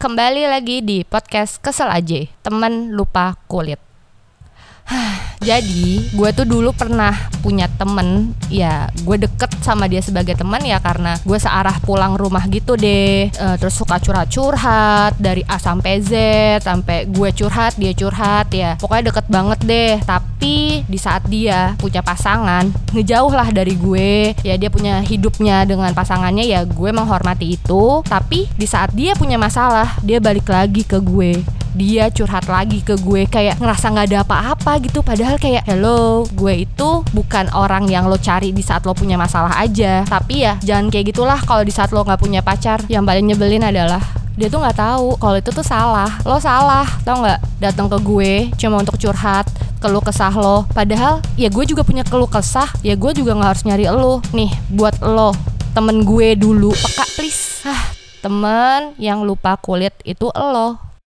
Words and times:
kembali 0.00 0.48
lagi 0.48 0.80
di 0.80 1.04
podcast 1.04 1.60
Kesel 1.60 1.92
aja, 1.92 2.24
temen 2.40 2.96
lupa 2.96 3.36
kulit. 3.44 3.89
Jadi 5.40 6.12
gue 6.12 6.30
tuh 6.36 6.44
dulu 6.44 6.70
pernah 6.76 7.14
punya 7.40 7.70
temen. 7.80 8.34
Ya 8.52 8.90
gue 9.06 9.16
deket 9.16 9.48
sama 9.62 9.86
dia 9.86 10.02
sebagai 10.02 10.34
teman 10.34 10.60
ya 10.66 10.82
Karena 10.82 11.16
gue 11.22 11.38
searah 11.38 11.78
pulang 11.80 12.18
rumah 12.18 12.44
gitu 12.50 12.76
deh. 12.76 13.30
E, 13.30 13.46
Terus 13.56 13.78
suka 13.78 14.02
curhat-curhat 14.02 15.16
Dari 15.16 15.46
A 15.46 15.56
sampai 15.56 16.02
Z 16.02 16.12
Sampai 16.66 17.06
gue 17.08 17.30
curhat 17.32 17.78
dia 17.78 17.94
curhat 17.94 18.52
ya. 18.52 18.76
Pokoknya 18.76 19.14
deket 19.14 19.26
banget 19.30 19.60
deh. 19.64 19.94
Tapi 20.04 20.84
di 20.84 20.98
saat 20.98 21.24
dia 21.30 21.78
punya 21.78 22.04
pasangan 22.04 22.68
Ngejauh 22.92 23.32
lah 23.32 23.48
dari 23.54 23.78
gue. 23.78 24.34
Ya 24.44 24.58
dia 24.60 24.68
punya 24.68 25.00
hidupnya 25.00 25.64
dengan 25.64 25.94
pasangannya 25.96 26.44
Ya 26.44 26.66
gue 26.66 26.90
menghormati 26.92 27.56
itu. 27.56 28.04
Tapi 28.04 28.50
di 28.58 28.66
saat 28.68 28.92
dia 28.92 29.16
punya 29.16 29.40
masalah 29.40 29.96
Dia 30.04 30.20
balik 30.20 30.50
lagi 30.50 30.84
ke 30.84 31.00
gue 31.00 31.59
dia 31.74 32.10
curhat 32.10 32.46
lagi 32.50 32.82
ke 32.82 32.98
gue 32.98 33.26
kayak 33.26 33.58
ngerasa 33.62 33.92
nggak 33.92 34.06
ada 34.10 34.18
apa-apa 34.26 34.82
gitu. 34.82 35.00
Padahal 35.00 35.36
kayak 35.38 35.66
hello 35.66 36.26
gue 36.34 36.66
itu 36.66 37.04
bukan 37.14 37.50
orang 37.54 37.86
yang 37.86 38.10
lo 38.10 38.18
cari 38.18 38.50
di 38.50 38.62
saat 38.62 38.82
lo 38.86 38.94
punya 38.94 39.14
masalah 39.20 39.54
aja. 39.58 40.02
Tapi 40.06 40.46
ya 40.46 40.58
jangan 40.62 40.90
kayak 40.90 41.14
gitulah 41.14 41.38
kalau 41.42 41.62
di 41.62 41.72
saat 41.74 41.90
lo 41.94 42.02
nggak 42.02 42.20
punya 42.20 42.40
pacar. 42.42 42.82
Yang 42.90 43.04
paling 43.06 43.24
nyebelin 43.30 43.64
adalah 43.66 44.02
dia 44.38 44.48
tuh 44.48 44.62
nggak 44.62 44.78
tahu 44.78 45.08
kalau 45.20 45.36
itu 45.38 45.50
tuh 45.52 45.66
salah. 45.66 46.10
Lo 46.26 46.38
salah 46.42 46.86
tau 47.02 47.22
nggak? 47.22 47.40
Datang 47.60 47.86
ke 47.92 47.98
gue 48.00 48.32
cuma 48.56 48.80
untuk 48.80 48.96
curhat 48.98 49.46
keluh 49.80 50.04
kesah 50.04 50.32
lo. 50.32 50.68
Padahal 50.76 51.24
ya 51.40 51.48
gue 51.48 51.64
juga 51.64 51.86
punya 51.86 52.02
keluh 52.02 52.28
kesah. 52.28 52.68
Ya 52.82 52.98
gue 52.98 53.12
juga 53.14 53.36
nggak 53.36 53.50
harus 53.54 53.64
nyari 53.64 53.86
lo. 53.88 54.20
Nih 54.32 54.50
buat 54.72 54.98
lo 55.00 55.32
temen 55.72 56.02
gue 56.02 56.34
dulu. 56.34 56.74
Peka 56.74 57.04
please. 57.14 57.62
Ah 57.64 58.00
temen 58.20 58.92
yang 59.00 59.24
lupa 59.24 59.56
kulit 59.56 59.96
itu 60.04 60.28
lo 60.28 60.76